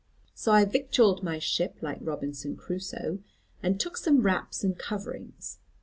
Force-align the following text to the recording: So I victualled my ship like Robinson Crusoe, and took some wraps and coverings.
So 0.33 0.51
I 0.51 0.65
victualled 0.65 1.21
my 1.21 1.37
ship 1.37 1.77
like 1.81 1.99
Robinson 2.01 2.55
Crusoe, 2.57 3.19
and 3.61 3.79
took 3.79 3.97
some 3.97 4.23
wraps 4.23 4.63
and 4.63 4.75
coverings. 4.75 5.59